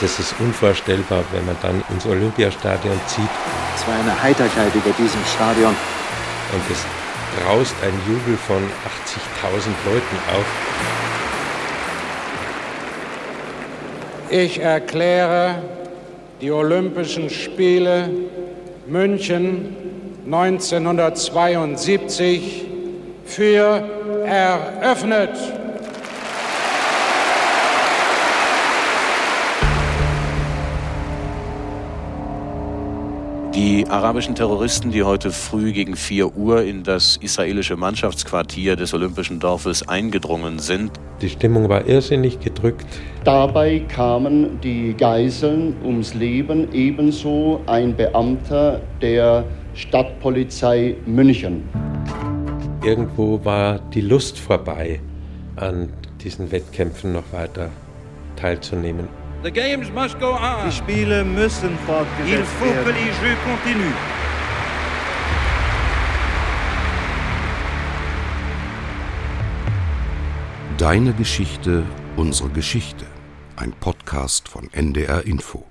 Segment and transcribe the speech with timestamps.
[0.00, 3.28] Das ist unvorstellbar, wenn man dann ins Olympiastadion zieht.
[3.76, 5.76] Es war eine Heiterkeit über diesem Stadion.
[6.52, 6.86] Und es
[7.44, 8.62] braust ein Jubel von 80.000
[9.84, 10.46] Leuten auf.
[14.30, 15.62] Ich erkläre
[16.40, 18.08] die Olympischen Spiele
[18.86, 19.76] München
[20.24, 22.64] 1972
[23.26, 23.84] für
[24.24, 25.59] eröffnet.
[33.60, 39.38] Die arabischen Terroristen, die heute früh gegen 4 Uhr in das israelische Mannschaftsquartier des Olympischen
[39.38, 40.92] Dorfes eingedrungen sind.
[41.20, 42.86] Die Stimmung war irrsinnig gedrückt.
[43.22, 51.68] Dabei kamen die Geiseln ums Leben, ebenso ein Beamter der Stadtpolizei München.
[52.82, 55.00] Irgendwo war die Lust vorbei,
[55.56, 55.90] an
[56.24, 57.68] diesen Wettkämpfen noch weiter
[58.36, 59.19] teilzunehmen.
[59.42, 60.66] The games must go on.
[60.66, 62.84] Die Spiele müssen fortgesetzt Il faut werden.
[62.84, 63.96] que les jeux continuent.
[70.78, 71.84] Deine Geschichte,
[72.16, 73.04] unsere Geschichte.
[73.56, 75.66] Ein Podcast von NDR Info.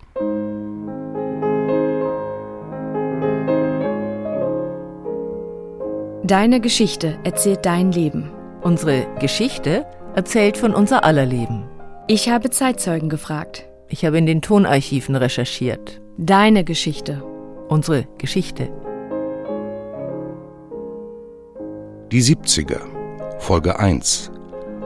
[6.23, 8.31] Deine Geschichte erzählt dein Leben.
[8.61, 11.65] Unsere Geschichte erzählt von unser aller Leben.
[12.07, 13.68] Ich habe Zeitzeugen gefragt.
[13.91, 15.99] Ich habe in den Tonarchiven recherchiert.
[16.17, 17.23] Deine Geschichte.
[17.69, 18.69] Unsere Geschichte.
[22.11, 22.81] Die 70er.
[23.39, 24.29] Folge 1.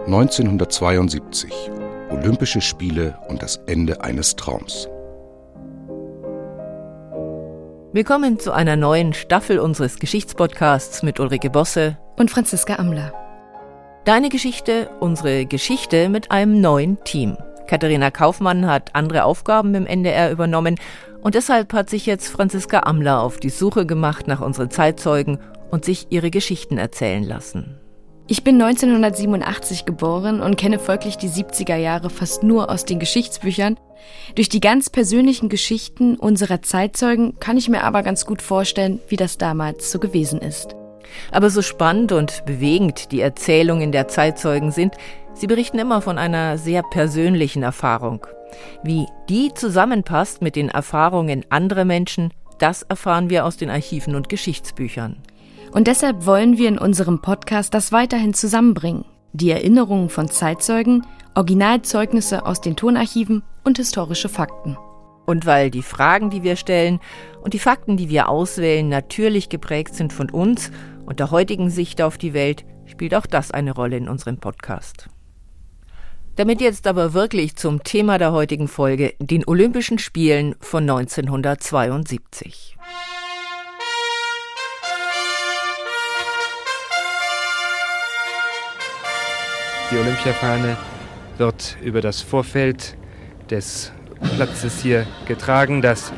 [0.06, 1.52] 1972.
[2.12, 4.88] Olympische Spiele und das Ende eines Traums.
[7.92, 13.14] Willkommen zu einer neuen Staffel unseres Geschichtspodcasts mit Ulrike Bosse Und Franziska Amler.
[14.06, 17.36] Deine Geschichte, unsere Geschichte mit einem neuen Team.
[17.68, 20.80] Katharina Kaufmann hat andere Aufgaben im NDR übernommen
[21.22, 25.40] und deshalb hat sich jetzt Franziska Amler auf die Suche gemacht nach unseren Zeitzeugen
[25.72, 27.80] und sich ihre Geschichten erzählen lassen.
[28.28, 33.78] Ich bin 1987 geboren und kenne folglich die 70er Jahre fast nur aus den Geschichtsbüchern.
[34.36, 39.18] Durch die ganz persönlichen Geschichten unserer Zeitzeugen kann ich mir aber ganz gut vorstellen, wie
[39.18, 40.76] das damals so gewesen ist.
[41.32, 44.96] Aber so spannend und bewegend die Erzählungen der Zeitzeugen sind,
[45.34, 48.26] sie berichten immer von einer sehr persönlichen Erfahrung.
[48.84, 54.30] Wie die zusammenpasst mit den Erfahrungen anderer Menschen, das erfahren wir aus den Archiven und
[54.30, 55.18] Geschichtsbüchern.
[55.72, 59.06] Und deshalb wollen wir in unserem Podcast das weiterhin zusammenbringen.
[59.34, 61.04] Die Erinnerungen von Zeitzeugen,
[61.34, 64.78] Originalzeugnisse aus den Tonarchiven und historische Fakten.
[65.26, 67.00] Und weil die Fragen, die wir stellen
[67.42, 70.70] und die Fakten, die wir auswählen, natürlich geprägt sind von uns
[71.06, 75.10] und der heutigen Sicht auf die Welt, spielt auch das eine Rolle in unserem Podcast.
[76.36, 82.76] Damit jetzt aber wirklich zum Thema der heutigen Folge, den Olympischen Spielen von 1972.
[89.92, 90.76] Die Olympiafahne
[91.38, 92.98] wird über das Vorfeld
[93.52, 93.92] des
[94.36, 95.84] Platzes hier getragen.
[95.84, 96.12] Das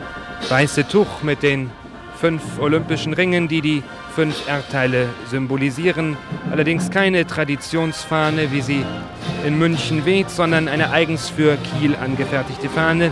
[0.47, 1.71] weiße Tuch mit den
[2.15, 3.83] fünf olympischen Ringen, die die
[4.15, 6.15] fünf Erdteile symbolisieren.
[6.49, 8.85] Allerdings keine Traditionsfahne, wie sie
[9.45, 13.11] in München weht, sondern eine eigens für Kiel angefertigte Fahne,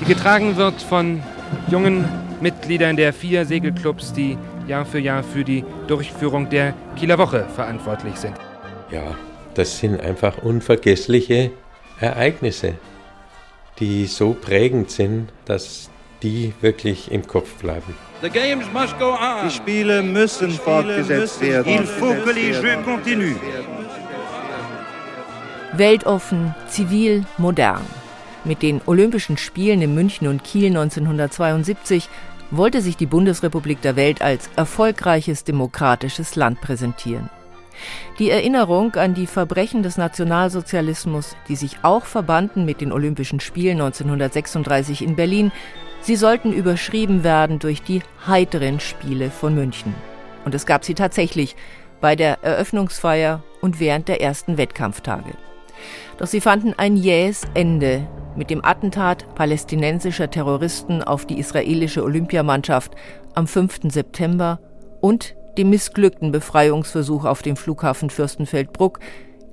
[0.00, 1.22] die getragen wird von
[1.68, 2.04] jungen
[2.40, 4.36] Mitgliedern der vier Segelclubs, die
[4.66, 8.34] Jahr für Jahr für die Durchführung der Kieler Woche verantwortlich sind.
[8.90, 9.16] Ja,
[9.54, 11.50] das sind einfach unvergessliche
[11.98, 12.74] Ereignisse,
[13.78, 15.88] die so prägend sind, dass
[16.22, 17.94] die wirklich im Kopf bleiben.
[18.22, 19.44] The games must go on.
[19.44, 21.72] Die Spiele müssen fortgesetzt werden.
[21.72, 23.36] Il faut que les jeux continuent.
[25.72, 27.82] Weltoffen, zivil, modern.
[28.44, 32.08] Mit den Olympischen Spielen in München und Kiel 1972
[32.50, 37.30] wollte sich die Bundesrepublik der Welt als erfolgreiches demokratisches Land präsentieren.
[38.18, 43.80] Die Erinnerung an die Verbrechen des Nationalsozialismus, die sich auch verbanden mit den Olympischen Spielen
[43.80, 45.50] 1936 in Berlin,
[46.02, 49.94] sie sollten überschrieben werden durch die heiteren Spiele von München.
[50.44, 51.56] Und es gab sie tatsächlich
[52.00, 55.32] bei der Eröffnungsfeier und während der ersten Wettkampftage.
[56.18, 58.06] Doch sie fanden ein jähes Ende
[58.36, 62.94] mit dem Attentat palästinensischer Terroristen auf die israelische Olympiamannschaft
[63.34, 63.80] am 5.
[63.90, 64.60] September
[65.00, 69.00] und dem missglückten Befreiungsversuch auf dem Flughafen Fürstenfeldbruck,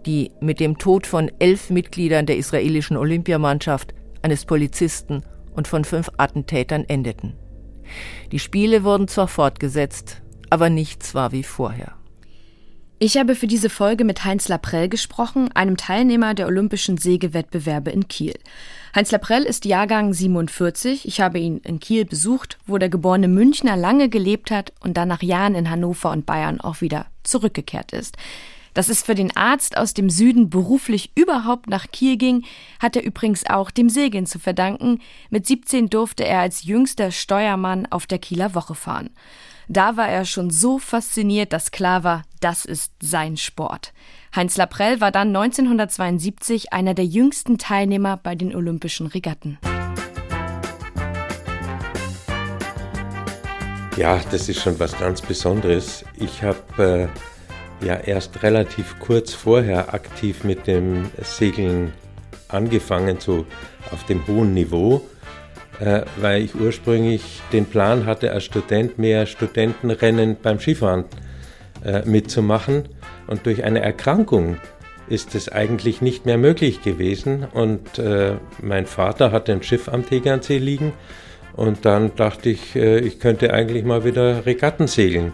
[0.06, 5.24] die mit dem Tod von elf Mitgliedern der israelischen Olympiamannschaft, eines Polizisten
[5.60, 7.36] und von fünf Attentätern endeten.
[8.32, 11.96] Die Spiele wurden zwar fortgesetzt, aber nichts war wie vorher.
[12.98, 18.08] Ich habe für diese Folge mit Heinz Laprell gesprochen, einem Teilnehmer der Olympischen Sägewettbewerbe in
[18.08, 18.36] Kiel.
[18.96, 21.06] Heinz Laprell ist Jahrgang 47.
[21.06, 25.10] Ich habe ihn in Kiel besucht, wo der geborene Münchner lange gelebt hat und dann
[25.10, 28.18] nach Jahren in Hannover und Bayern auch wieder zurückgekehrt ist.
[28.80, 32.46] Dass es für den Arzt aus dem Süden beruflich überhaupt nach Kiel ging,
[32.80, 35.02] hat er übrigens auch dem Segeln zu verdanken.
[35.30, 39.10] Mit 17 durfte er als jüngster Steuermann auf der Kieler Woche fahren.
[39.68, 43.92] Da war er schon so fasziniert, dass klar war, das ist sein Sport.
[44.34, 49.58] Heinz Laprell war dann 1972 einer der jüngsten Teilnehmer bei den Olympischen Regatten.
[53.98, 56.06] Ja, das ist schon was ganz Besonderes.
[56.16, 57.29] Ich habe äh,
[57.82, 61.94] ja erst relativ kurz vorher aktiv mit dem Segeln
[62.48, 63.46] angefangen, so
[63.92, 65.02] auf dem hohen Niveau
[65.80, 71.06] äh, weil ich ursprünglich den Plan hatte, als Student mehr Studentenrennen beim Skifahren
[71.84, 72.90] äh, mitzumachen.
[73.28, 74.58] Und durch eine Erkrankung
[75.08, 77.48] ist es eigentlich nicht mehr möglich gewesen.
[77.54, 80.94] Und äh, mein Vater hatte ein Schiff am Tegernsee liegen.
[81.56, 85.34] Und dann dachte ich, äh, ich könnte eigentlich mal wieder Regatten segeln.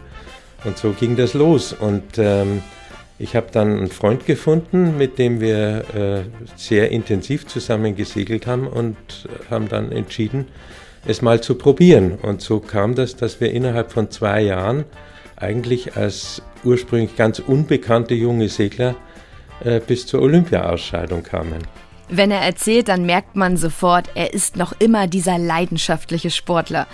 [0.66, 1.74] Und so ging das los.
[1.74, 2.62] Und ähm,
[3.18, 6.24] ich habe dann einen Freund gefunden, mit dem wir äh,
[6.58, 8.98] sehr intensiv zusammen gesegelt haben und
[9.50, 10.48] haben dann entschieden,
[11.06, 12.18] es mal zu probieren.
[12.22, 14.86] Und so kam das, dass wir innerhalb von zwei Jahren
[15.38, 18.96] eigentlich als ursprünglich ganz unbekannte junge Segler
[19.64, 21.60] äh, bis zur Olympia-Ausscheidung kamen.
[22.10, 26.86] Wenn er erzählt, dann merkt man sofort, er ist noch immer dieser leidenschaftliche Sportler.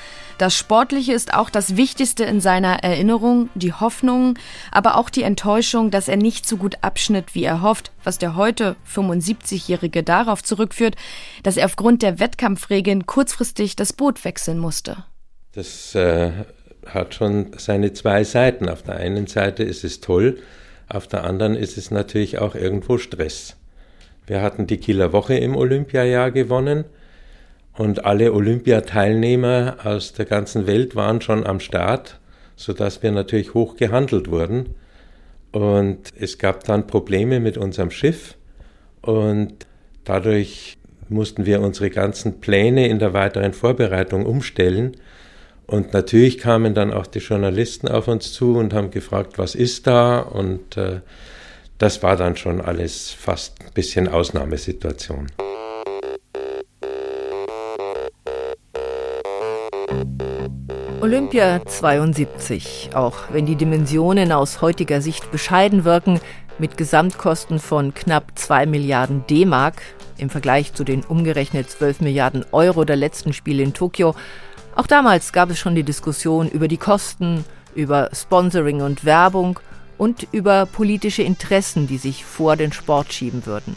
[0.42, 4.40] Das Sportliche ist auch das Wichtigste in seiner Erinnerung, die Hoffnung,
[4.72, 8.36] aber auch die Enttäuschung, dass er nicht so gut abschnitt, wie er hofft, was der
[8.36, 10.96] heute 75-Jährige darauf zurückführt,
[11.44, 15.04] dass er aufgrund der Wettkampfregeln kurzfristig das Boot wechseln musste.
[15.52, 16.32] Das äh,
[16.88, 18.68] hat schon seine zwei Seiten.
[18.68, 20.40] Auf der einen Seite ist es toll,
[20.90, 23.58] auf der anderen ist es natürlich auch irgendwo Stress.
[24.26, 26.86] Wir hatten die Kieler Woche im Olympiajahr gewonnen
[27.78, 32.20] und alle Olympiateilnehmer aus der ganzen Welt waren schon am Start,
[32.56, 34.76] sodass wir natürlich hoch gehandelt wurden.
[35.52, 38.36] Und es gab dann Probleme mit unserem Schiff
[39.02, 39.66] und
[40.04, 40.78] dadurch
[41.10, 44.96] mussten wir unsere ganzen Pläne in der weiteren Vorbereitung umstellen.
[45.68, 49.88] Und natürlich kamen dann auch die Journalisten auf uns zu und haben gefragt, was ist
[49.88, 50.20] da?
[50.20, 51.02] Und äh,
[51.78, 55.28] das war dann schon alles fast ein bisschen Ausnahmesituation.
[61.02, 66.20] Olympia 72, auch wenn die Dimensionen aus heutiger Sicht bescheiden wirken,
[66.60, 69.82] mit Gesamtkosten von knapp 2 Milliarden D-Mark
[70.18, 74.14] im Vergleich zu den umgerechnet 12 Milliarden Euro der letzten Spiele in Tokio.
[74.76, 79.60] Auch damals gab es schon die Diskussion über die Kosten, über Sponsoring und Werbung
[79.98, 83.76] und über politische Interessen, die sich vor den Sport schieben würden.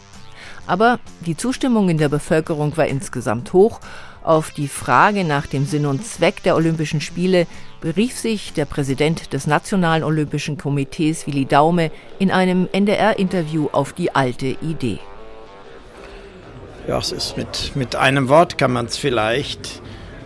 [0.67, 3.79] Aber die Zustimmung in der Bevölkerung war insgesamt hoch.
[4.25, 7.45] Auf die Frage nach dem Sinn und Zweck der Olympischen Spiele
[7.79, 14.15] berief sich der Präsident des Nationalen Olympischen Komitees Willi Daume in einem NDR-Interview auf die
[14.15, 14.97] alte Idee.
[16.87, 19.83] Ja, es ist mit, mit einem Wort kann man es vielleicht,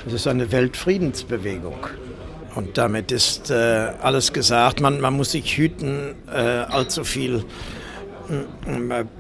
[0.07, 1.87] es ist eine Weltfriedensbewegung.
[2.55, 4.79] Und damit ist äh, alles gesagt.
[4.79, 7.43] Man, man muss sich hüten, äh, allzu viel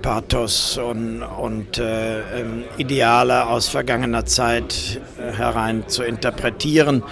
[0.01, 7.03] Pathos und, und äh, ähm, Ideale aus vergangener Zeit äh, herein zu interpretieren.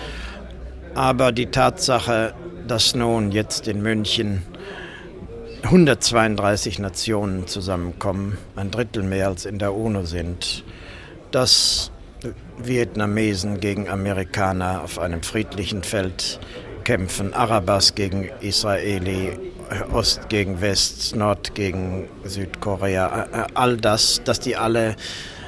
[0.94, 2.34] Aber die Tatsache,
[2.68, 4.44] dass nun jetzt in München
[5.64, 10.64] 132 Nationen zusammenkommen, ein Drittel mehr als in der UNO sind,
[11.32, 11.92] dass
[12.58, 16.40] Vietnamesen gegen Amerikaner auf einem friedlichen Feld
[16.84, 19.38] kämpfen, Arabas gegen Israeli,
[19.94, 24.96] Ost gegen West, Nord gegen Südkorea, all das, dass die alle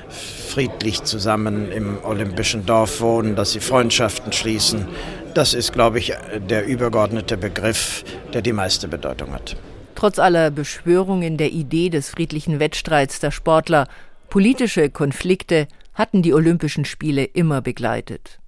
[0.10, 4.88] friedlich zusammen im olympischen Dorf wohnen, dass sie Freundschaften schließen,
[5.34, 6.14] das ist, glaube ich,
[6.50, 9.56] der übergeordnete Begriff, der die meiste Bedeutung hat.
[9.96, 13.88] Trotz aller Beschwörungen der Idee des friedlichen Wettstreits der Sportler,
[14.30, 18.40] politische Konflikte hatten die Olympischen Spiele immer begleitet.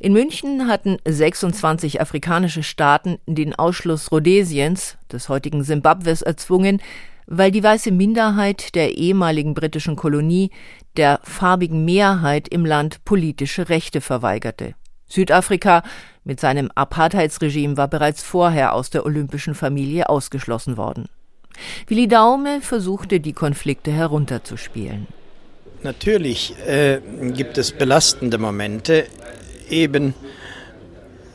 [0.00, 6.80] In München hatten 26 afrikanische Staaten den Ausschluss Rhodesiens, des heutigen Simbabwes, erzwungen,
[7.26, 10.50] weil die weiße Minderheit der ehemaligen britischen Kolonie
[10.96, 14.74] der farbigen Mehrheit im Land politische Rechte verweigerte.
[15.08, 15.82] Südafrika
[16.24, 21.08] mit seinem Apartheidsregime war bereits vorher aus der olympischen Familie ausgeschlossen worden.
[21.86, 25.06] Willi Daume versuchte, die Konflikte herunterzuspielen.
[25.82, 27.00] Natürlich äh,
[27.32, 29.06] gibt es belastende Momente,
[29.68, 30.14] eben,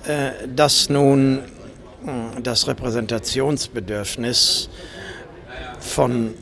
[0.06, 1.44] äh, dass nun
[2.42, 4.70] das Repräsentationsbedürfnis
[5.80, 6.34] von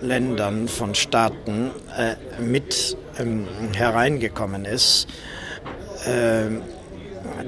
[0.00, 5.08] Ländern, von Staaten äh, mit ähm, hereingekommen ist,
[6.06, 6.44] äh,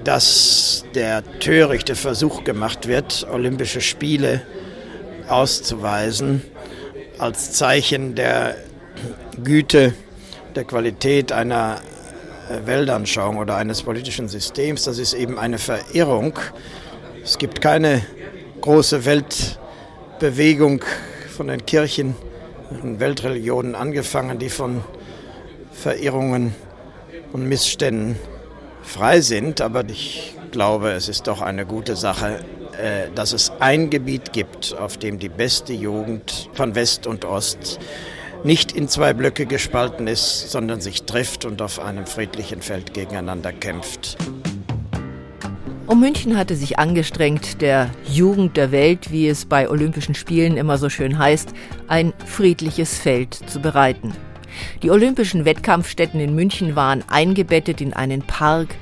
[0.05, 4.43] dass der törichte Versuch gemacht wird, Olympische Spiele
[5.29, 6.43] auszuweisen
[7.19, 8.57] als Zeichen der
[9.43, 9.95] Güte,
[10.55, 11.81] der Qualität einer
[12.65, 14.85] Weltanschauung oder eines politischen Systems.
[14.85, 16.39] Das ist eben eine Verirrung.
[17.23, 18.03] Es gibt keine
[18.61, 20.85] große Weltbewegung
[21.37, 22.15] von den Kirchen
[22.71, 24.83] und Weltreligionen angefangen, die von
[25.73, 26.55] Verirrungen
[27.33, 28.17] und Missständen
[28.83, 29.61] frei sind.
[29.61, 32.41] Aber ich glaube, es ist doch eine gute Sache,
[32.81, 37.79] äh, dass es ein Gebiet gibt, auf dem die beste Jugend von West und Ost
[38.45, 43.53] nicht in zwei Blöcke gespalten ist, sondern sich trifft und auf einem friedlichen Feld gegeneinander
[43.53, 44.17] kämpft.
[45.87, 50.79] Um München hatte sich angestrengt, der Jugend der Welt, wie es bei Olympischen Spielen immer
[50.79, 51.51] so schön heißt,
[51.87, 54.13] ein friedliches Feld zu bereiten.
[54.83, 58.75] Die olympischen Wettkampfstätten in München waren eingebettet in einen Park.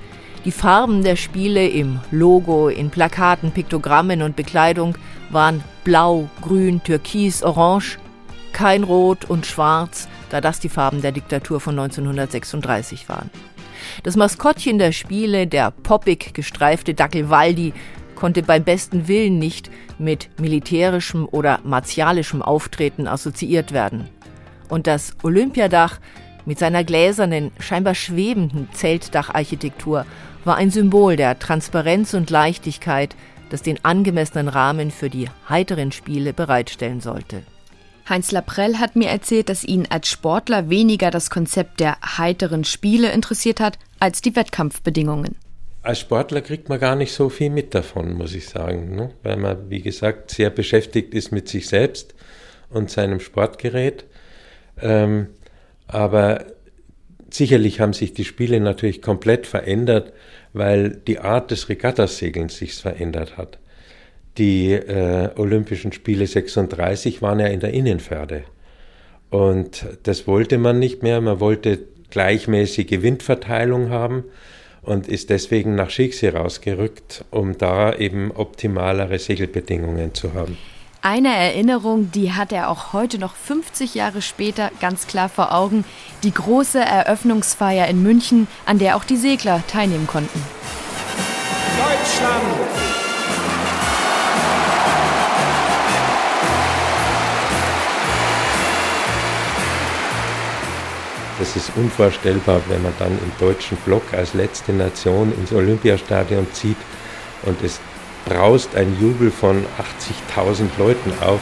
[0.45, 4.97] Die Farben der Spiele im Logo, in Plakaten, Piktogrammen und Bekleidung
[5.31, 7.99] waren blau, grün, türkis, orange
[8.53, 13.31] kein Rot und Schwarz, da das die Farben der Diktatur von 1936 waren.
[14.03, 17.73] Das Maskottchen der Spiele, der poppig gestreifte Dackel Waldi,
[18.15, 24.09] konnte beim besten Willen nicht mit militärischem oder martialischem Auftreten assoziiert werden.
[24.69, 25.99] Und das Olympiadach
[26.45, 30.07] mit seiner gläsernen, scheinbar schwebenden Zeltdacharchitektur
[30.45, 33.15] war ein Symbol der Transparenz und Leichtigkeit,
[33.51, 37.43] das den angemessenen Rahmen für die heiteren Spiele bereitstellen sollte.
[38.11, 43.13] Heinz Laprell hat mir erzählt, dass ihn als Sportler weniger das Konzept der heiteren Spiele
[43.13, 45.37] interessiert hat, als die Wettkampfbedingungen.
[45.83, 49.13] Als Sportler kriegt man gar nicht so viel mit davon, muss ich sagen, ne?
[49.23, 52.15] weil man, wie gesagt, sehr beschäftigt ist mit sich selbst
[52.69, 54.05] und seinem Sportgerät.
[54.83, 55.29] Ähm,
[55.87, 56.45] aber
[57.31, 60.13] sicherlich haben sich die Spiele natürlich komplett verändert,
[60.53, 63.59] weil die Art des Regattasegelns sich verändert hat.
[64.41, 68.45] Die äh, Olympischen Spiele 36 waren ja in der Innenpferde.
[69.29, 71.21] Und das wollte man nicht mehr.
[71.21, 74.25] Man wollte gleichmäßige Windverteilung haben
[74.81, 80.57] und ist deswegen nach Schicksee rausgerückt, um da eben optimalere Segelbedingungen zu haben.
[81.03, 85.85] Eine Erinnerung, die hat er auch heute noch 50 Jahre später ganz klar vor Augen,
[86.23, 90.41] die große Eröffnungsfeier in München, an der auch die Segler teilnehmen konnten.
[91.77, 92.70] Deutschland!
[101.41, 106.77] Das ist unvorstellbar, wenn man dann im deutschen Block als letzte Nation ins Olympiastadion zieht
[107.45, 107.81] und es
[108.27, 109.65] braust ein Jubel von
[110.37, 111.41] 80.000 Leuten auf.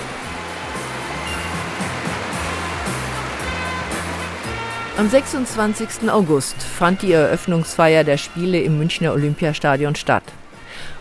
[4.96, 6.08] Am 26.
[6.08, 10.22] August fand die Eröffnungsfeier der Spiele im Münchner Olympiastadion statt.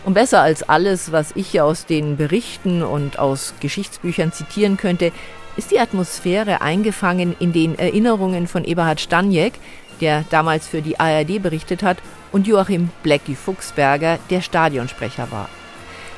[0.04, 5.12] Und besser als alles, was ich aus den Berichten und aus Geschichtsbüchern zitieren könnte,
[5.58, 9.54] ist die Atmosphäre eingefangen in den Erinnerungen von Eberhard Staniek,
[10.00, 11.98] der damals für die ARD berichtet hat,
[12.30, 15.48] und Joachim Blecki Fuchsberger, der Stadionsprecher war.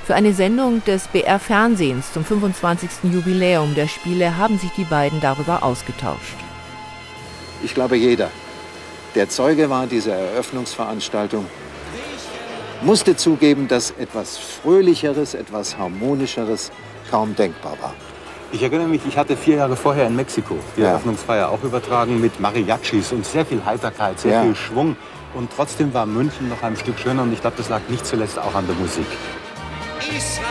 [0.04, 2.90] Für eine Sendung des BR Fernsehens zum 25.
[3.14, 6.36] Jubiläum der Spiele haben sich die beiden darüber ausgetauscht.
[7.62, 8.30] Ich glaube, jeder,
[9.14, 11.46] der Zeuge war dieser Eröffnungsveranstaltung,
[12.82, 16.70] musste zugeben, dass etwas Fröhlicheres, etwas Harmonischeres
[17.10, 17.94] kaum denkbar war.
[18.52, 20.88] Ich erinnere mich, ich hatte vier Jahre vorher in Mexiko die ja.
[20.88, 24.42] Eröffnungsfeier auch übertragen mit Mariachis und sehr viel Heiterkeit, sehr ja.
[24.42, 24.96] viel Schwung.
[25.34, 28.38] Und trotzdem war München noch ein Stück schöner und ich glaube, das lag nicht zuletzt
[28.40, 29.06] auch an der Musik.
[30.00, 30.50] Israel!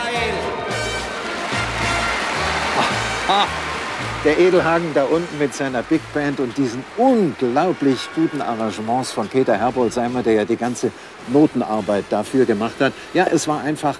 [3.28, 3.46] Ah,
[4.24, 9.56] der Edelhagen da unten mit seiner Big Band und diesen unglaublich guten Arrangements von Peter
[9.56, 10.90] Herbolzheimer, der ja die ganze
[11.28, 12.94] Notenarbeit dafür gemacht hat.
[13.12, 13.98] Ja, es war einfach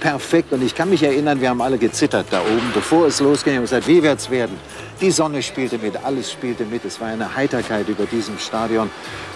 [0.00, 0.52] perfekt.
[0.52, 3.52] Und ich kann mich erinnern, wir haben alle gezittert da oben, bevor es losging.
[3.52, 4.58] Wir haben gesagt, wie wird's werden?
[5.00, 6.84] Die Sonne spielte mit, alles spielte mit.
[6.84, 8.90] Es war eine Heiterkeit über diesem Stadion.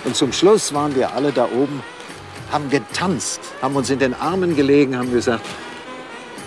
[0.04, 1.82] Und zum Schluss waren wir alle da oben,
[2.50, 5.44] haben getanzt, haben uns in den Armen gelegen, haben gesagt,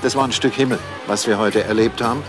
[0.01, 2.24] das war ein Stück Himmel, was wir heute erlebt haben.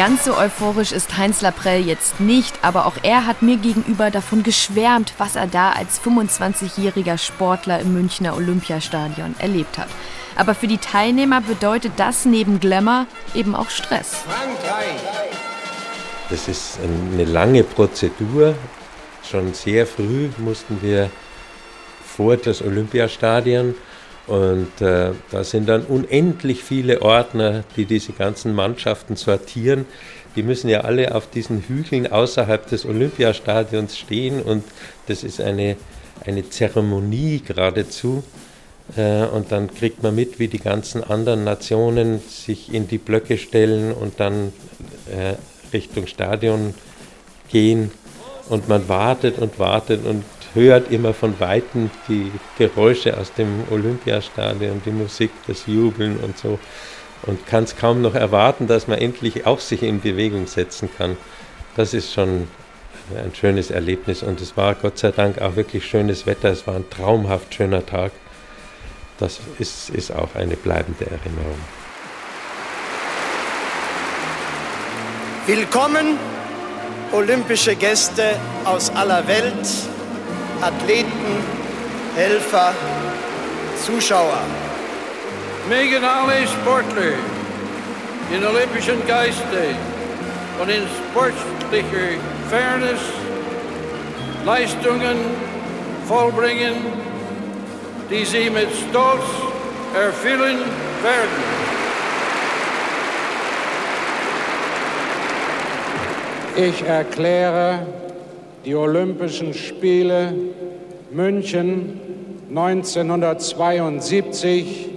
[0.00, 4.42] Ganz so euphorisch ist Heinz Laprell jetzt nicht, aber auch er hat mir gegenüber davon
[4.42, 9.88] geschwärmt, was er da als 25-jähriger Sportler im Münchner Olympiastadion erlebt hat.
[10.36, 13.04] Aber für die Teilnehmer bedeutet das neben Glamour
[13.34, 14.24] eben auch Stress.
[16.30, 18.54] Das ist eine lange Prozedur,
[19.22, 21.10] schon sehr früh mussten wir
[22.16, 23.74] vor das Olympiastadion
[24.26, 29.86] und äh, da sind dann unendlich viele Ordner, die diese ganzen Mannschaften sortieren.
[30.36, 34.62] Die müssen ja alle auf diesen Hügeln außerhalb des Olympiastadions stehen und
[35.08, 35.76] das ist eine,
[36.24, 38.22] eine Zeremonie geradezu.
[38.96, 43.38] Äh, und dann kriegt man mit, wie die ganzen anderen Nationen sich in die Blöcke
[43.38, 44.52] stellen und dann
[45.10, 45.34] äh,
[45.72, 46.74] Richtung Stadion
[47.50, 47.90] gehen.
[48.48, 54.82] Und man wartet und wartet und hört immer von Weitem die Geräusche aus dem Olympiastadion,
[54.84, 56.58] die Musik, das Jubeln und so.
[57.26, 61.16] Und kann es kaum noch erwarten, dass man endlich auch sich in Bewegung setzen kann.
[61.76, 62.48] Das ist schon
[63.14, 66.50] ein schönes Erlebnis und es war Gott sei Dank auch wirklich schönes Wetter.
[66.50, 68.12] Es war ein traumhaft schöner Tag.
[69.18, 71.58] Das ist, ist auch eine bleibende Erinnerung.
[75.46, 76.18] Willkommen,
[77.12, 79.66] olympische Gäste aus aller Welt,
[80.62, 81.42] Athleten,
[82.14, 82.74] Helfer,
[83.84, 84.42] Zuschauer.
[85.68, 87.14] Mögen alle Sportler
[88.30, 89.74] in olympischen Geiste
[90.60, 93.00] und in sportlicher Fairness
[94.44, 95.16] Leistungen
[96.06, 96.74] vollbringen,
[98.10, 99.24] die sie mit Stolz
[99.94, 100.58] erfüllen
[101.02, 101.60] werden.
[106.56, 107.86] Ich erkläre
[108.64, 110.34] die Olympischen Spiele
[111.10, 112.00] München
[112.50, 114.90] 1972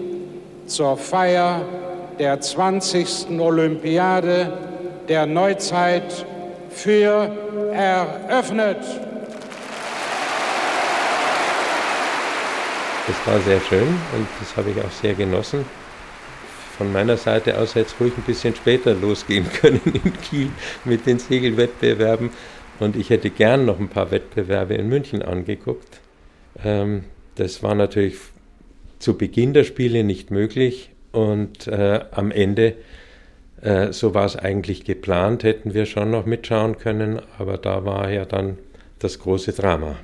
[0.67, 1.61] zur Feier
[2.19, 3.39] der 20.
[3.39, 4.53] Olympiade
[5.07, 6.25] der Neuzeit
[6.69, 7.31] für
[7.73, 8.77] eröffnet.
[13.05, 15.65] Das war sehr schön und das habe ich auch sehr genossen.
[16.77, 20.49] Von meiner Seite aus hätte es ruhig ein bisschen später losgehen können in Kiel
[20.85, 22.31] mit den Segelwettbewerben.
[22.83, 26.01] Und ich hätte gern noch ein paar Wettbewerbe in München angeguckt.
[26.61, 28.17] Ähm, das war natürlich
[28.99, 30.89] zu Beginn der Spiele nicht möglich.
[31.13, 32.75] Und äh, am Ende,
[33.61, 37.21] äh, so war es eigentlich geplant, hätten wir schon noch mitschauen können.
[37.37, 38.57] Aber da war ja dann
[38.99, 39.95] das große Drama.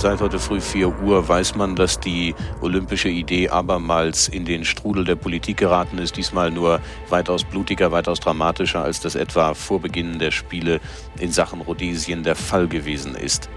[0.00, 5.04] Seit heute früh 4 Uhr weiß man, dass die olympische Idee abermals in den Strudel
[5.04, 6.16] der Politik geraten ist.
[6.16, 10.80] Diesmal nur weitaus blutiger, weitaus dramatischer, als das etwa vor Beginn der Spiele
[11.18, 13.50] in Sachen Rhodesien der Fall gewesen ist.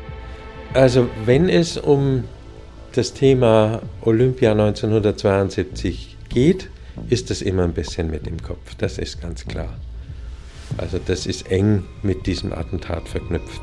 [0.73, 2.25] Also wenn es um
[2.91, 6.69] das Thema Olympia 1972 geht,
[7.09, 8.75] ist das immer ein bisschen mit im Kopf.
[8.77, 9.69] Das ist ganz klar.
[10.77, 13.61] Also das ist eng mit diesem Attentat verknüpft.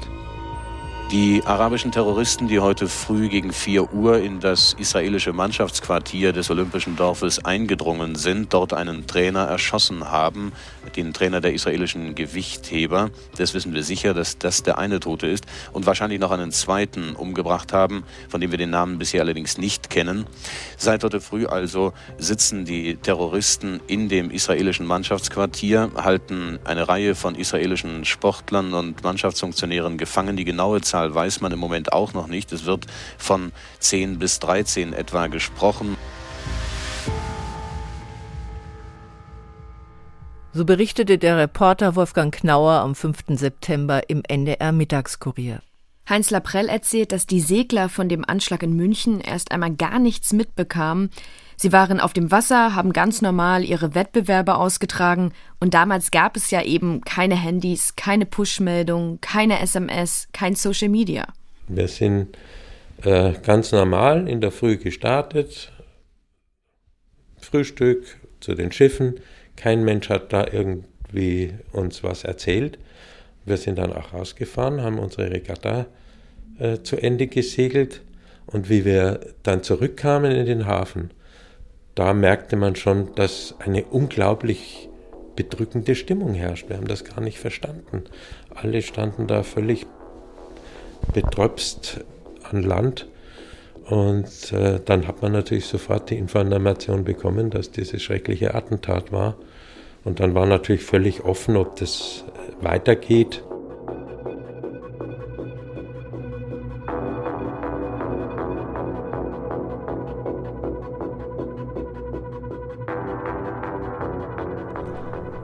[1.12, 6.94] Die arabischen Terroristen, die heute früh gegen 4 Uhr in das israelische Mannschaftsquartier des Olympischen
[6.94, 10.52] Dorfes eingedrungen sind, dort einen Trainer erschossen haben,
[10.94, 13.10] den Trainer der israelischen Gewichtheber.
[13.36, 15.46] Das wissen wir sicher, dass das der eine Tote ist.
[15.72, 19.90] Und wahrscheinlich noch einen zweiten umgebracht haben, von dem wir den Namen bisher allerdings nicht
[19.90, 20.26] kennen.
[20.76, 27.34] Seit heute früh also sitzen die Terroristen in dem israelischen Mannschaftsquartier, halten eine Reihe von
[27.34, 30.36] israelischen Sportlern und Mannschaftsfunktionären gefangen.
[30.36, 32.52] Die genaue Zahl Zahl weiß man im Moment auch noch nicht.
[32.52, 32.86] Es wird
[33.16, 35.96] von 10 bis 13 etwa gesprochen.
[40.52, 43.38] So berichtete der Reporter Wolfgang Knauer am 5.
[43.38, 45.62] September im NDR Mittagskurier.
[46.08, 50.32] Heinz Laprell erzählt, dass die Segler von dem Anschlag in München erst einmal gar nichts
[50.32, 51.10] mitbekamen.
[51.62, 56.50] Sie waren auf dem Wasser, haben ganz normal ihre Wettbewerbe ausgetragen und damals gab es
[56.50, 61.26] ja eben keine Handys, keine Push-Meldung, keine SMS, kein Social Media.
[61.68, 62.28] Wir sind
[63.02, 65.70] äh, ganz normal in der Früh gestartet,
[67.36, 68.06] Frühstück
[68.40, 69.20] zu den Schiffen.
[69.56, 72.78] Kein Mensch hat da irgendwie uns was erzählt.
[73.44, 75.84] Wir sind dann auch rausgefahren, haben unsere Regatta
[76.58, 78.00] äh, zu Ende gesegelt
[78.46, 81.10] und wie wir dann zurückkamen in den Hafen,
[82.00, 84.88] da merkte man schon, dass eine unglaublich
[85.36, 86.70] bedrückende Stimmung herrscht.
[86.70, 88.04] Wir haben das gar nicht verstanden.
[88.54, 89.84] Alle standen da völlig
[91.12, 92.00] betröpst
[92.50, 93.06] an Land.
[93.84, 99.36] Und äh, dann hat man natürlich sofort die Information bekommen, dass dieses schreckliche Attentat war.
[100.02, 102.24] Und dann war natürlich völlig offen, ob das
[102.62, 103.42] weitergeht.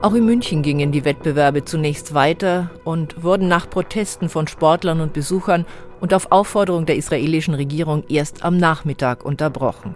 [0.07, 5.11] Auch in München gingen die Wettbewerbe zunächst weiter und wurden nach Protesten von Sportlern und
[5.11, 5.65] Besuchern
[5.99, 9.95] und auf Aufforderung der israelischen Regierung erst am Nachmittag unterbrochen.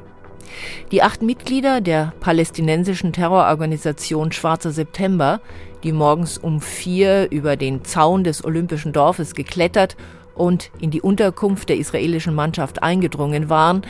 [0.92, 5.40] Die acht Mitglieder der palästinensischen Terrororganisation Schwarzer September,
[5.82, 9.96] die morgens um vier über den Zaun des Olympischen Dorfes geklettert
[10.36, 13.84] und in die Unterkunft der israelischen Mannschaft eingedrungen waren,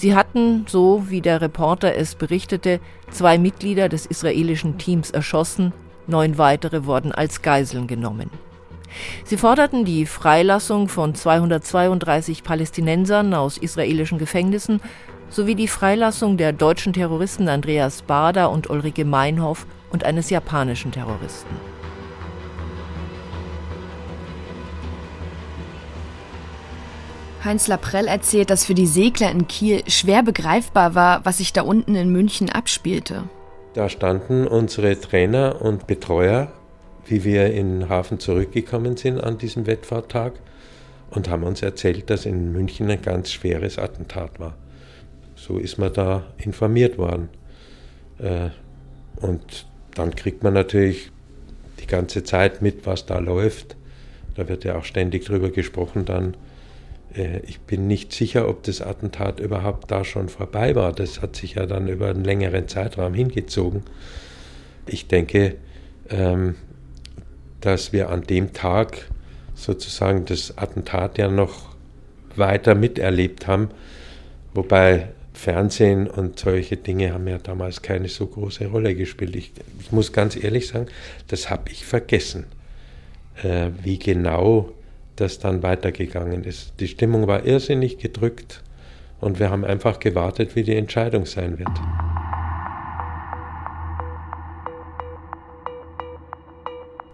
[0.00, 5.72] sie hatten, so wie der Reporter es berichtete, zwei Mitglieder des israelischen Teams erschossen,
[6.06, 8.30] neun weitere wurden als Geiseln genommen.
[9.24, 14.80] Sie forderten die Freilassung von 232 Palästinensern aus israelischen Gefängnissen
[15.28, 21.69] sowie die Freilassung der deutschen Terroristen Andreas Bader und Ulrike Meinhoff und eines japanischen Terroristen.
[27.44, 31.62] Heinz Laprell erzählt, dass für die Segler in Kiel schwer begreifbar war, was sich da
[31.62, 33.24] unten in München abspielte.
[33.72, 36.52] Da standen unsere Trainer und Betreuer,
[37.06, 40.34] wie wir in den Hafen zurückgekommen sind an diesem Wettfahrttag
[41.10, 44.56] und haben uns erzählt, dass in München ein ganz schweres Attentat war.
[45.34, 47.30] So ist man da informiert worden.
[48.18, 48.50] Äh,
[49.16, 51.10] und dann kriegt man natürlich
[51.80, 53.76] die ganze Zeit mit, was da läuft.
[54.34, 56.36] Da wird ja auch ständig drüber gesprochen dann
[57.14, 60.92] ich bin nicht sicher, ob das Attentat überhaupt da schon vorbei war.
[60.92, 63.82] Das hat sich ja dann über einen längeren Zeitraum hingezogen.
[64.86, 65.56] Ich denke,
[66.08, 66.54] ähm,
[67.60, 69.08] dass wir an dem Tag
[69.54, 71.74] sozusagen das Attentat ja noch
[72.36, 73.70] weiter miterlebt haben,
[74.54, 79.36] wobei Fernsehen und solche Dinge haben ja damals keine so große Rolle gespielt.
[79.36, 80.86] Ich, ich muss ganz ehrlich sagen,
[81.28, 82.46] das habe ich vergessen,
[83.42, 84.72] äh, wie genau
[85.20, 86.74] das dann weitergegangen ist.
[86.80, 88.62] Die Stimmung war irrsinnig gedrückt
[89.20, 91.68] und wir haben einfach gewartet, wie die Entscheidung sein wird.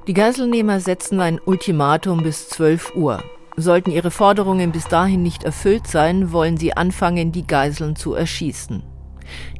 [0.07, 3.25] Die Geiselnehmer setzten ein Ultimatum bis 12 Uhr.
[3.57, 8.85] Sollten ihre Forderungen bis dahin nicht erfüllt sein, wollen sie anfangen, die Geiseln zu erschießen.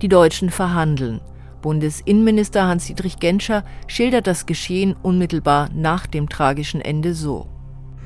[0.03, 1.21] Die Deutschen verhandeln.
[1.63, 7.49] Bundesinnenminister Hans-Dietrich Genscher schildert das Geschehen unmittelbar nach dem tragischen Ende so.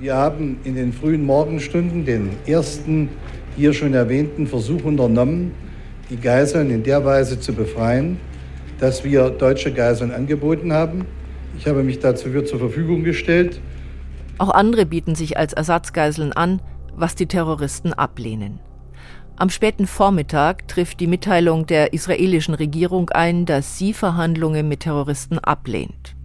[0.00, 3.10] Wir haben in den frühen Morgenstunden den ersten
[3.54, 5.52] hier schon erwähnten Versuch unternommen,
[6.08, 8.18] die Geiseln in der Weise zu befreien,
[8.78, 11.04] dass wir deutsche Geiseln angeboten haben.
[11.58, 13.60] Ich habe mich dazu zur Verfügung gestellt.
[14.38, 16.62] Auch andere bieten sich als Ersatzgeiseln an,
[16.96, 18.58] was die Terroristen ablehnen.
[19.36, 25.38] Am späten Vormittag trifft die Mitteilung der israelischen Regierung ein, dass sie Verhandlungen mit Terroristen
[25.38, 26.16] ablehnt.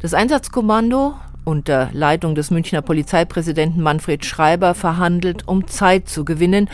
[0.00, 6.68] Das Einsatzkommando, unter Leitung des Münchner Polizeipräsidenten Manfred Schreiber verhandelt, um Zeit zu gewinnen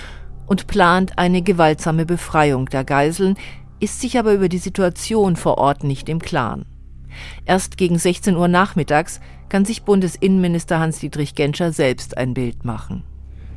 [0.46, 3.37] und plant eine gewaltsame Befreiung der Geiseln,
[3.81, 6.64] ist sich aber über die Situation vor Ort nicht im Klaren.
[7.44, 13.02] Erst gegen 16 Uhr nachmittags kann sich Bundesinnenminister Hans-Dietrich Genscher selbst ein Bild machen.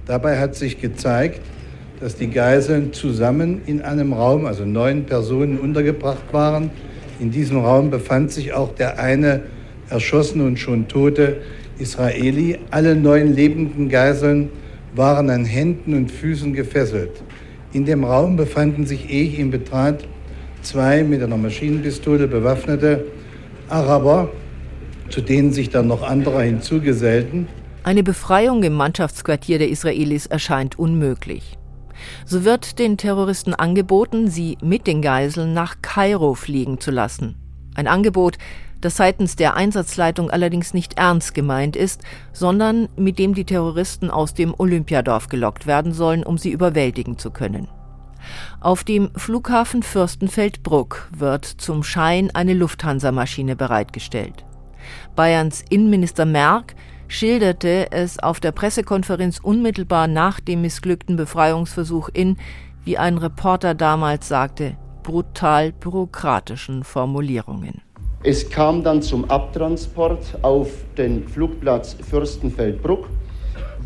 [0.05, 1.41] Dabei hat sich gezeigt,
[1.99, 6.71] dass die Geiseln zusammen in einem Raum, also neun Personen, untergebracht waren.
[7.19, 9.43] In diesem Raum befand sich auch der eine
[9.91, 11.41] erschossene und schon tote
[11.77, 12.59] Israeli.
[12.71, 14.49] Alle neun lebenden Geiseln
[14.95, 17.23] waren an Händen und Füßen gefesselt.
[17.73, 20.05] In dem Raum befanden sich, ehe ich ihn betrat,
[20.61, 23.05] zwei mit einer Maschinenpistole bewaffnete
[23.69, 24.29] Araber,
[25.09, 27.47] zu denen sich dann noch andere hinzugesellten.
[27.83, 31.57] Eine Befreiung im Mannschaftsquartier der Israelis erscheint unmöglich.
[32.25, 37.35] So wird den Terroristen angeboten, sie mit den Geiseln nach Kairo fliegen zu lassen.
[37.75, 38.37] Ein Angebot,
[38.81, 42.01] das seitens der Einsatzleitung allerdings nicht ernst gemeint ist,
[42.33, 47.31] sondern mit dem die Terroristen aus dem Olympiadorf gelockt werden sollen, um sie überwältigen zu
[47.31, 47.67] können.
[48.59, 54.45] Auf dem Flughafen Fürstenfeldbruck wird zum Schein eine Lufthansa-Maschine bereitgestellt.
[55.15, 56.75] Bayerns Innenminister Merck
[57.07, 62.37] schilderte es auf der Pressekonferenz unmittelbar nach dem missglückten Befreiungsversuch in,
[62.83, 67.81] wie ein Reporter damals sagte, brutal bürokratischen Formulierungen.
[68.23, 73.09] Es kam dann zum Abtransport auf den Flugplatz Fürstenfeldbruck,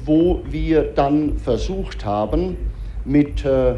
[0.03, 2.57] wo wir dann versucht haben,
[3.05, 3.75] mit äh,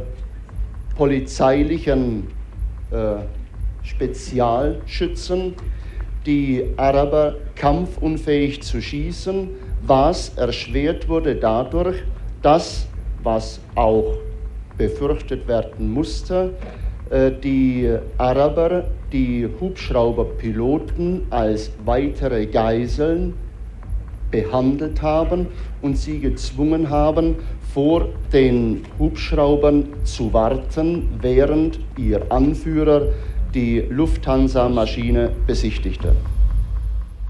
[0.95, 2.27] polizeilichen
[2.89, 3.17] äh,
[3.83, 5.53] Spezialschützen
[6.25, 9.49] die Araber kampfunfähig zu schießen,
[9.83, 11.97] was erschwert wurde dadurch,
[12.41, 12.87] dass,
[13.21, 14.17] was auch
[14.75, 16.55] befürchtet werden musste,
[17.11, 23.33] die Araber die Hubschrauberpiloten als weitere Geiseln
[24.31, 25.47] behandelt haben
[25.81, 27.35] und sie gezwungen haben,
[27.73, 33.03] vor den Hubschraubern zu warten, während ihr Anführer
[33.53, 36.15] die Lufthansa-Maschine besichtigte.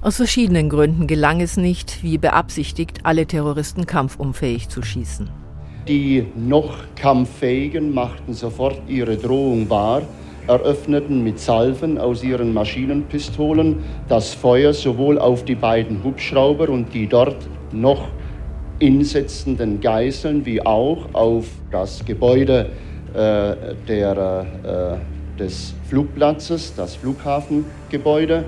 [0.01, 5.46] Aus verschiedenen Gründen gelang es nicht, wie beabsichtigt, alle Terroristen kampfunfähig zu schießen.
[5.87, 10.01] Die noch kampffähigen machten sofort ihre Drohung wahr,
[10.45, 13.77] eröffneten mit Salven aus ihren Maschinenpistolen
[14.09, 17.37] das Feuer sowohl auf die beiden Hubschrauber und die dort
[17.71, 18.09] noch
[18.79, 22.69] insetzenden Geiseln wie auch auf das Gebäude
[23.13, 23.55] äh,
[23.87, 28.43] der, äh, des Flugplatzes, das Flughafengebäude.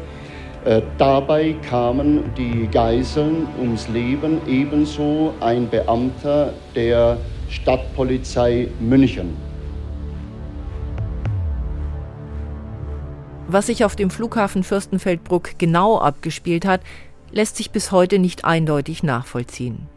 [0.66, 7.18] Äh, dabei kamen die Geiseln ums Leben, ebenso ein Beamter der
[7.50, 9.36] Stadtpolizei München.
[13.48, 16.82] Was sich auf dem Flughafen Fürstenfeldbruck genau abgespielt hat,
[17.32, 19.88] lässt sich bis heute nicht eindeutig nachvollziehen.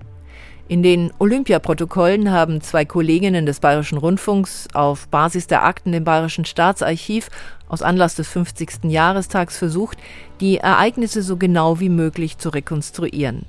[0.68, 6.46] In den Olympiaprotokollen haben zwei Kolleginnen des Bayerischen Rundfunks auf Basis der Akten im Bayerischen
[6.46, 7.28] Staatsarchiv
[7.68, 8.84] aus Anlass des 50.
[8.84, 9.98] Jahrestags versucht,
[10.40, 13.44] die Ereignisse so genau wie möglich zu rekonstruieren.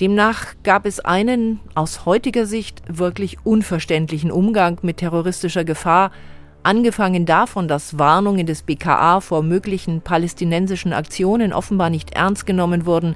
[0.00, 6.10] Demnach gab es einen aus heutiger Sicht wirklich unverständlichen Umgang mit terroristischer Gefahr,
[6.64, 13.14] angefangen davon, dass Warnungen des BKA vor möglichen palästinensischen Aktionen offenbar nicht ernst genommen wurden,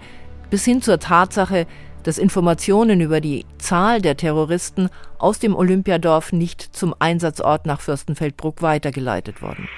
[0.50, 1.66] bis hin zur Tatsache,
[2.04, 4.88] dass Informationen über die Zahl der Terroristen
[5.18, 9.68] aus dem Olympiadorf nicht zum Einsatzort nach Fürstenfeldbruck weitergeleitet wurden.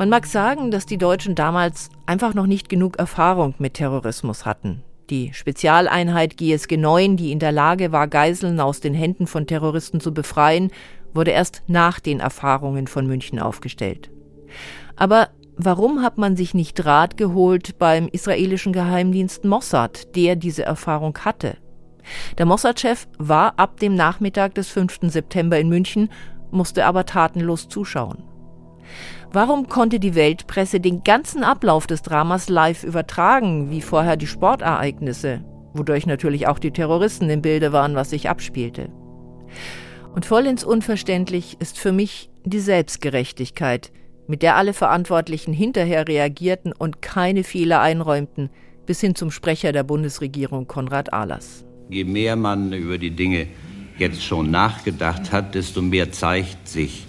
[0.00, 4.82] Man mag sagen, dass die Deutschen damals einfach noch nicht genug Erfahrung mit Terrorismus hatten.
[5.10, 10.00] Die Spezialeinheit GSG 9, die in der Lage war, Geiseln aus den Händen von Terroristen
[10.00, 10.70] zu befreien,
[11.12, 14.10] wurde erst nach den Erfahrungen von München aufgestellt.
[14.96, 21.18] Aber warum hat man sich nicht Rat geholt beim israelischen Geheimdienst Mossad, der diese Erfahrung
[21.18, 21.58] hatte?
[22.38, 25.00] Der Mossad-Chef war ab dem Nachmittag des 5.
[25.12, 26.08] September in München,
[26.50, 28.30] musste aber tatenlos zuschauen.
[29.32, 35.44] Warum konnte die Weltpresse den ganzen Ablauf des Dramas live übertragen, wie vorher die Sportereignisse,
[35.72, 38.90] wodurch natürlich auch die Terroristen im Bilde waren, was sich abspielte?
[40.16, 43.92] Und vollends unverständlich ist für mich die Selbstgerechtigkeit,
[44.26, 48.50] mit der alle Verantwortlichen hinterher reagierten und keine Fehler einräumten,
[48.84, 51.64] bis hin zum Sprecher der Bundesregierung Konrad Ahlers.
[51.88, 53.46] Je mehr man über die Dinge
[53.96, 57.06] jetzt schon nachgedacht hat, desto mehr zeigt sich,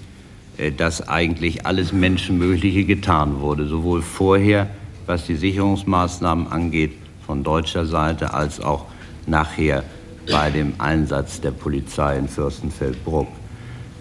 [0.70, 4.70] dass eigentlich alles Menschenmögliche getan wurde, sowohl vorher,
[5.08, 6.92] was die Sicherungsmaßnahmen angeht,
[7.26, 8.86] von deutscher Seite, als auch
[9.26, 9.84] nachher
[10.30, 13.28] bei dem Einsatz der Polizei in Fürstenfeldbruck,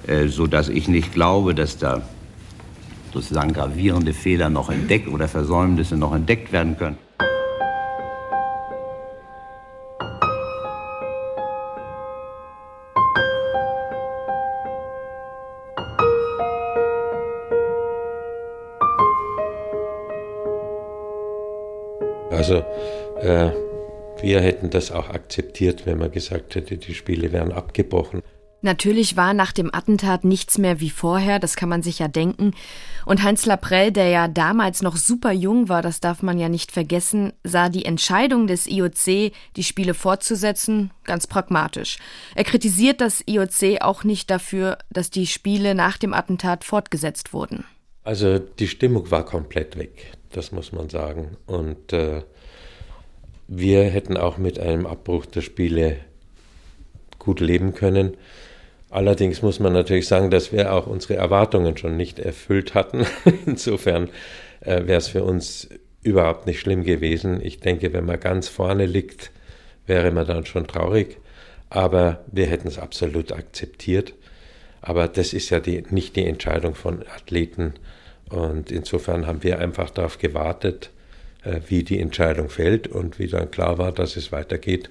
[0.06, 2.02] äh, sodass ich nicht glaube, dass da
[3.12, 6.98] sozusagen gravierende Fehler noch entdeckt oder Versäumnisse noch entdeckt werden können.
[22.50, 22.64] Also
[23.20, 23.52] äh,
[24.22, 28.22] wir hätten das auch akzeptiert, wenn man gesagt hätte, die Spiele wären abgebrochen.
[28.62, 32.52] Natürlich war nach dem Attentat nichts mehr wie vorher, das kann man sich ja denken.
[33.06, 36.70] Und Heinz Laprell, der ja damals noch super jung war, das darf man ja nicht
[36.70, 41.98] vergessen, sah die Entscheidung des IOC, die Spiele fortzusetzen, ganz pragmatisch.
[42.34, 47.64] Er kritisiert das IOC auch nicht dafür, dass die Spiele nach dem Attentat fortgesetzt wurden.
[48.02, 51.36] Also die Stimmung war komplett weg, das muss man sagen.
[51.46, 52.24] Und äh,
[53.52, 55.96] wir hätten auch mit einem Abbruch der Spiele
[57.18, 58.16] gut leben können.
[58.90, 63.04] Allerdings muss man natürlich sagen, dass wir auch unsere Erwartungen schon nicht erfüllt hatten.
[63.46, 64.08] Insofern
[64.60, 65.68] äh, wäre es für uns
[66.00, 67.44] überhaupt nicht schlimm gewesen.
[67.44, 69.32] Ich denke, wenn man ganz vorne liegt,
[69.84, 71.18] wäre man dann schon traurig.
[71.70, 74.14] Aber wir hätten es absolut akzeptiert.
[74.80, 77.74] Aber das ist ja die, nicht die Entscheidung von Athleten.
[78.28, 80.90] Und insofern haben wir einfach darauf gewartet,
[81.68, 84.90] wie die Entscheidung fällt und wie dann klar war, dass es weitergeht.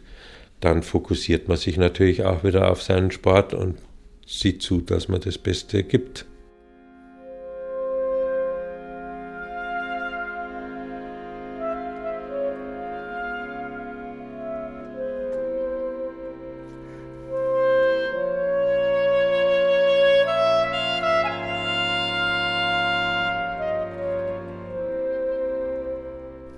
[0.59, 3.77] Dann fokussiert man sich natürlich auch wieder auf seinen Sport und
[4.25, 6.25] sieht zu, dass man das Beste gibt.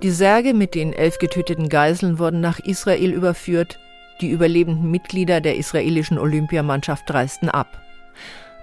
[0.02, 3.78] Die Särge mit den elf getöteten Geiseln wurden nach Israel überführt,
[4.20, 7.80] die überlebenden Mitglieder der israelischen Olympiamannschaft reisten ab.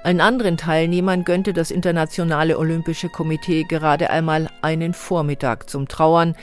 [0.04, 6.36] Allen anderen Teilnehmern gönnte das Internationale Olympische Komitee gerade einmal einen Vormittag zum Trauern,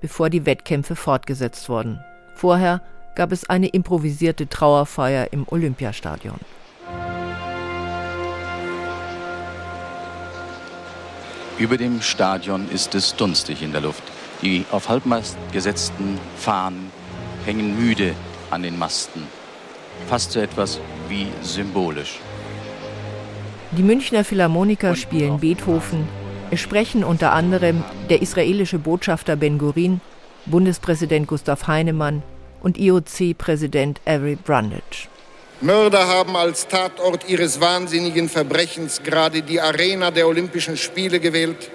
[0.00, 1.98] bevor die Wettkämpfe fortgesetzt wurden.
[2.36, 2.80] Vorher
[3.16, 6.38] gab es eine improvisierte Trauerfeier im Olympiastadion.
[11.58, 14.13] Über dem Stadion ist es dunstig in der Luft.
[14.44, 16.92] Die auf Halbmast gesetzten Fahnen
[17.46, 18.14] hängen müde
[18.50, 19.22] an den Masten.
[20.06, 22.18] Fast so etwas wie symbolisch.
[23.72, 26.06] Die Münchner Philharmoniker spielen Beethoven.
[26.50, 30.02] Es sprechen unter anderem der israelische Botschafter Ben Gurin,
[30.44, 32.22] Bundespräsident Gustav Heinemann
[32.62, 35.08] und IOC-Präsident Avery Brundage.
[35.62, 41.70] Mörder haben als Tatort ihres wahnsinnigen Verbrechens gerade die Arena der Olympischen Spiele gewählt.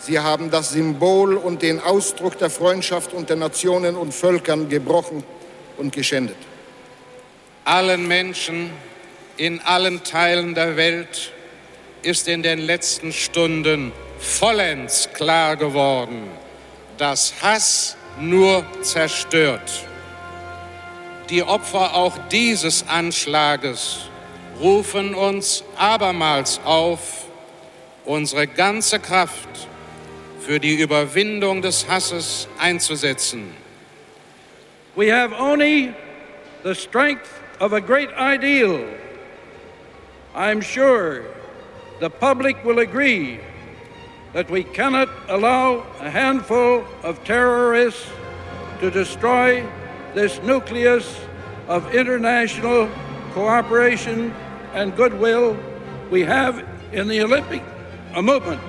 [0.00, 5.24] Sie haben das Symbol und den Ausdruck der Freundschaft unter Nationen und Völkern gebrochen
[5.76, 6.36] und geschändet.
[7.64, 8.70] Allen Menschen
[9.36, 11.32] in allen Teilen der Welt
[12.02, 16.28] ist in den letzten Stunden vollends klar geworden,
[16.96, 19.86] dass Hass nur zerstört.
[21.30, 24.08] Die Opfer auch dieses Anschlages
[24.60, 27.00] rufen uns abermals auf,
[28.04, 29.67] unsere ganze Kraft
[30.40, 33.54] für die Überwindung des Hasses einzusetzen.
[34.96, 35.94] We have only
[36.62, 37.28] the strength
[37.60, 38.84] of a great ideal.
[40.34, 41.22] I'm sure
[42.00, 43.40] the public will agree
[44.32, 48.06] that we cannot allow a handful of terrorists
[48.80, 49.64] to destroy
[50.14, 51.18] this nucleus
[51.66, 52.88] of international
[53.32, 54.34] cooperation
[54.74, 55.56] and goodwill
[56.10, 57.62] we have in the Olympic
[58.14, 58.60] movement.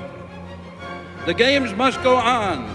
[1.29, 2.65] The games must go on.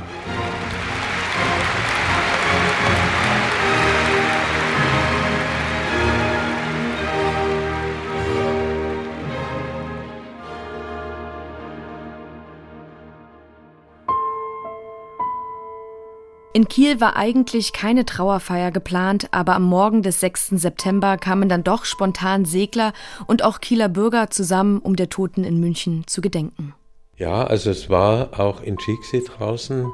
[16.53, 20.51] In Kiel war eigentlich keine Trauerfeier geplant, aber am Morgen des 6.
[20.51, 22.93] September kamen dann doch spontan Segler
[23.27, 26.73] und auch Kieler Bürger zusammen, um der Toten in München zu gedenken.
[27.17, 29.87] Ja, also es war auch in Chixi draußen,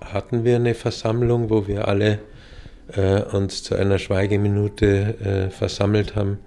[0.00, 2.20] hatten wir eine Versammlung, wo wir alle
[2.94, 6.38] äh, uns zu einer Schweigeminute äh, versammelt haben.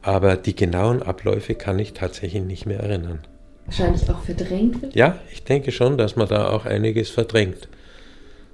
[0.00, 3.20] Aber die genauen Abläufe kann ich tatsächlich nicht mehr erinnern.
[3.66, 4.94] Wahrscheinlich auch verdrängt wird?
[4.94, 7.68] Ja, ich denke schon, dass man da auch einiges verdrängt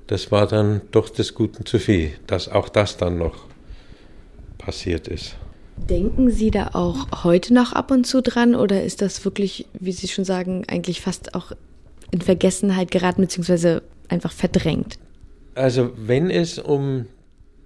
[0.07, 3.47] das war dann doch des Guten zu viel, dass auch das dann noch
[4.59, 5.37] passiert ist.
[5.77, 9.93] Denken Sie da auch heute noch ab und zu dran oder ist das wirklich, wie
[9.93, 11.53] Sie schon sagen, eigentlich fast auch
[12.11, 13.81] in Vergessenheit geraten bzw.
[14.09, 14.99] einfach verdrängt?
[15.55, 17.07] Also wenn es um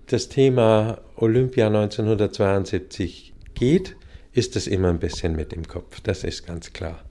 [0.07, 3.97] das Thema Olympia 1972 geht,
[4.33, 7.03] ist das immer ein bisschen mit im Kopf, das ist ganz klar.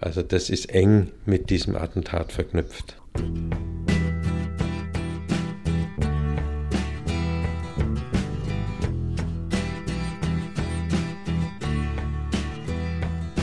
[0.00, 2.96] Also das ist eng mit diesem Attentat verknüpft.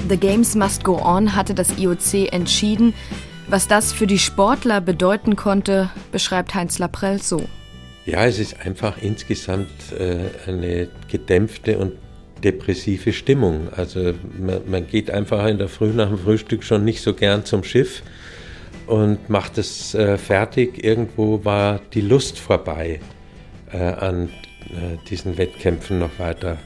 [0.10, 2.94] The Games Must Go On hatte das IOC entschieden.
[3.48, 7.44] Was das für die Sportler bedeuten konnte, beschreibt Heinz Laprell so.
[8.06, 11.94] Ja, es ist einfach insgesamt äh, eine gedämpfte und
[12.44, 13.70] depressive Stimmung.
[13.74, 17.46] Also man, man, geht einfach in der Früh nach dem Frühstück schon nicht so gern
[17.46, 18.04] zum Schiff
[18.88, 20.84] und macht es äh, fertig.
[20.84, 23.00] Irgendwo war die Lust vorbei,
[23.72, 24.28] äh, an
[24.66, 26.58] äh, diesen Wettkämpfen noch weiter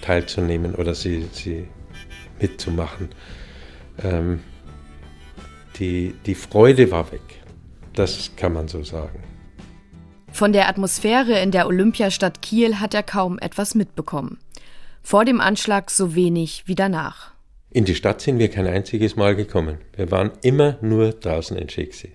[0.00, 1.68] teilzunehmen oder sie, sie
[2.42, 3.08] mitzumachen.
[4.02, 4.40] Ähm,
[5.78, 7.20] die, die Freude war weg.
[7.94, 9.22] Das kann man so sagen.
[10.32, 14.38] Von der Atmosphäre in der Olympiastadt Kiel hat er kaum etwas mitbekommen.
[15.02, 17.32] Vor dem Anschlag so wenig wie danach.
[17.70, 19.78] In die Stadt sind wir kein einziges Mal gekommen.
[19.96, 22.12] Wir waren immer nur draußen in Schicksee.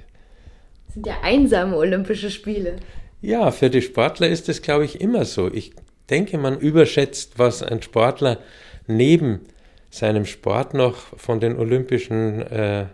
[0.86, 2.78] Das sind ja einsame Olympische Spiele.
[3.22, 5.52] Ja, für die Sportler ist es, glaube ich, immer so.
[5.52, 5.74] Ich
[6.10, 8.40] denke, man überschätzt, was ein Sportler
[8.88, 9.42] neben
[9.90, 12.86] seinem Sport noch von den olympischen äh,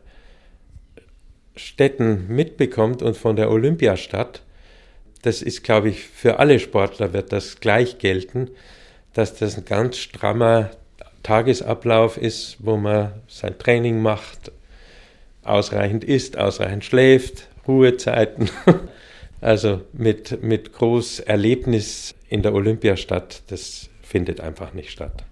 [1.55, 4.41] Städten mitbekommt und von der Olympiastadt,
[5.21, 8.49] das ist, glaube ich, für alle Sportler wird das gleich gelten,
[9.13, 10.71] dass das ein ganz strammer
[11.21, 14.51] Tagesablauf ist, wo man sein Training macht,
[15.43, 18.49] ausreichend isst, ausreichend schläft, Ruhezeiten.
[19.41, 25.25] Also mit, mit groß Erlebnis in der Olympiastadt, das findet einfach nicht statt.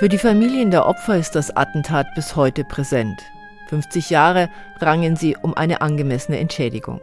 [0.00, 3.20] Für die Familien der Opfer ist das Attentat bis heute präsent.
[3.68, 4.48] 50 Jahre
[4.78, 7.02] rangen sie um eine angemessene Entschädigung.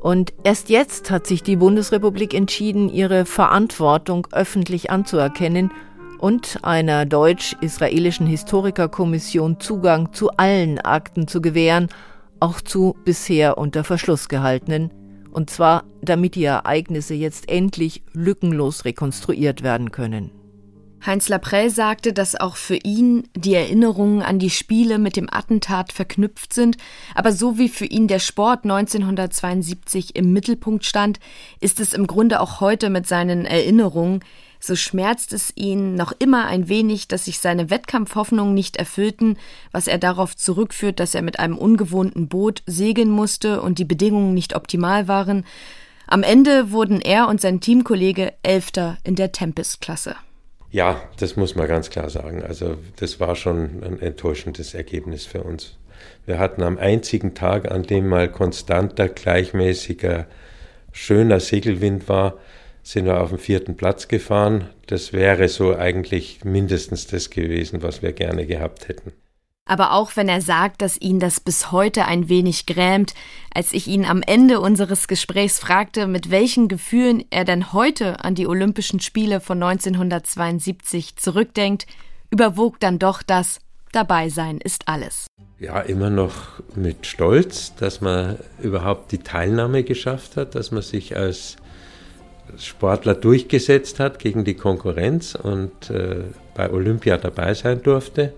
[0.00, 5.70] Und erst jetzt hat sich die Bundesrepublik entschieden, ihre Verantwortung öffentlich anzuerkennen
[6.18, 11.86] und einer deutsch-israelischen Historikerkommission Zugang zu allen Akten zu gewähren,
[12.40, 14.90] auch zu bisher unter Verschluss gehaltenen,
[15.30, 20.41] und zwar damit die Ereignisse jetzt endlich lückenlos rekonstruiert werden können.
[21.04, 25.92] Heinz Laprey sagte, dass auch für ihn die Erinnerungen an die Spiele mit dem Attentat
[25.92, 26.76] verknüpft sind,
[27.14, 31.18] aber so wie für ihn der Sport 1972 im Mittelpunkt stand,
[31.60, 34.20] ist es im Grunde auch heute mit seinen Erinnerungen,
[34.60, 39.36] so schmerzt es ihn noch immer ein wenig, dass sich seine Wettkampfhoffnungen nicht erfüllten,
[39.72, 44.34] was er darauf zurückführt, dass er mit einem ungewohnten Boot segeln musste und die Bedingungen
[44.34, 45.44] nicht optimal waren.
[46.06, 50.14] Am Ende wurden er und sein Teamkollege Elfter in der Tempest-Klasse.
[50.72, 52.42] Ja, das muss man ganz klar sagen.
[52.42, 55.76] Also das war schon ein enttäuschendes Ergebnis für uns.
[56.24, 60.26] Wir hatten am einzigen Tag, an dem mal konstanter, gleichmäßiger,
[60.90, 62.38] schöner Segelwind war,
[62.82, 64.70] sind wir auf den vierten Platz gefahren.
[64.86, 69.12] Das wäre so eigentlich mindestens das gewesen, was wir gerne gehabt hätten.
[69.64, 73.14] Aber auch wenn er sagt, dass ihn das bis heute ein wenig grämt,
[73.54, 78.34] als ich ihn am Ende unseres Gesprächs fragte, mit welchen Gefühlen er denn heute an
[78.34, 81.86] die Olympischen Spiele von 1972 zurückdenkt,
[82.30, 83.60] überwog dann doch das
[83.92, 85.26] Dabei sein ist alles.
[85.60, 91.14] Ja, immer noch mit Stolz, dass man überhaupt die Teilnahme geschafft hat, dass man sich
[91.14, 91.56] als
[92.56, 98.32] Sportler durchgesetzt hat gegen die Konkurrenz und äh, bei Olympia dabei sein durfte.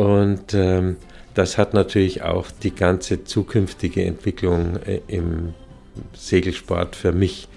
[0.00, 0.96] Und ähm,
[1.34, 5.52] das hat natürlich auch die ganze zukünftige Entwicklung äh, im
[6.14, 7.48] Segelsport für mich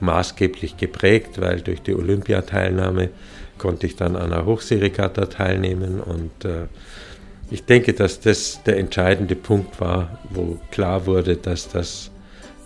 [0.00, 3.10] maßgeblich geprägt, weil durch die Olympiateilnahme
[3.56, 6.66] konnte ich dann an einer Hochseeregatta teilnehmen und äh,
[7.52, 12.10] ich denke, dass das der entscheidende Punkt war, wo klar wurde, dass das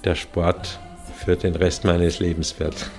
[0.02, 0.80] der Sport
[1.22, 2.90] für den Rest meines Lebens wird.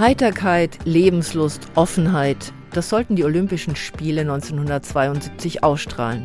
[0.00, 6.24] Heiterkeit, Lebenslust, Offenheit, das sollten die Olympischen Spiele 1972 ausstrahlen.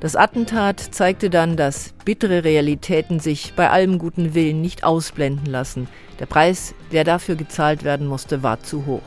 [0.00, 5.88] Das Attentat zeigte dann, dass bittere Realitäten sich bei allem guten Willen nicht ausblenden lassen.
[6.18, 9.00] Der Preis, der dafür gezahlt werden musste, war zu hoch.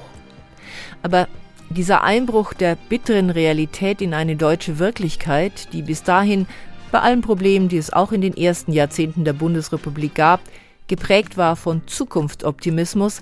[1.04, 1.28] Aber
[1.70, 6.48] dieser Einbruch der bitteren Realität in eine deutsche Wirklichkeit, die bis dahin
[6.92, 10.40] bei allen Problemen, die es auch in den ersten Jahrzehnten der Bundesrepublik gab,
[10.88, 13.22] geprägt war von Zukunftsoptimismus,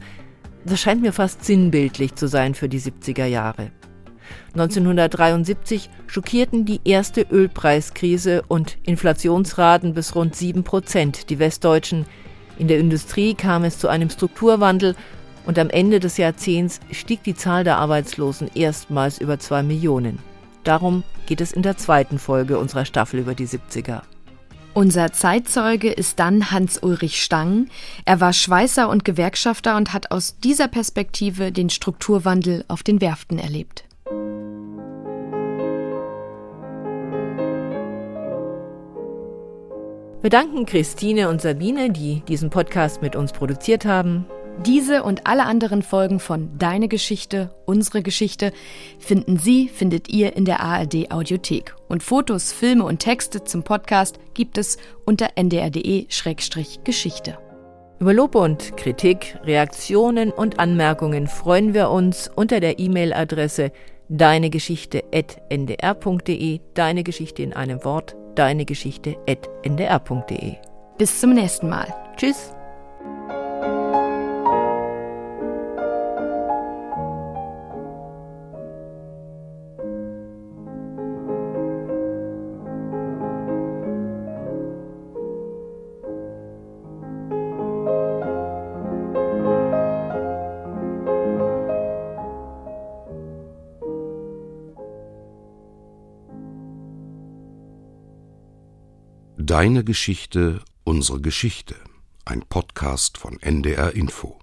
[0.66, 3.72] das scheint mir fast sinnbildlich zu sein für die 70er Jahre.
[4.53, 12.05] 1973 schockierten die erste Ölpreiskrise und Inflationsraten bis rund 7 Prozent die Westdeutschen.
[12.57, 14.95] In der Industrie kam es zu einem Strukturwandel
[15.45, 20.20] und am Ende des Jahrzehnts stieg die Zahl der Arbeitslosen erstmals über zwei Millionen.
[20.64, 24.01] Darum geht es in der zweiten Folge unserer Staffel über die 70er.
[24.74, 27.67] Unser Zeitzeuge ist dann Hans-Ulrich Stang.
[28.05, 33.38] Er war Schweißer und Gewerkschafter und hat aus dieser Perspektive den Strukturwandel auf den Werften
[33.38, 33.84] erlebt.
[40.22, 44.26] Wir danken Christine und Sabine, die diesen Podcast mit uns produziert haben.
[44.66, 48.53] Diese und alle anderen Folgen von Deine Geschichte, unsere Geschichte
[48.99, 51.74] finden Sie, findet ihr in der ARD Audiothek.
[51.88, 57.39] Und Fotos, Filme und Texte zum Podcast gibt es unter ndr.de-geschichte.
[57.99, 63.72] Über Lob und Kritik, Reaktionen und Anmerkungen freuen wir uns unter der E-Mail-Adresse
[64.09, 70.55] deinegeschichte.ndr.de, deine Geschichte in einem Wort, deinegeschichte.ndr.de.
[70.97, 71.88] Bis zum nächsten Mal.
[72.18, 72.53] Tschüss.
[99.52, 101.76] Deine Geschichte, unsere Geschichte.
[102.24, 104.41] Ein Podcast von NDR Info.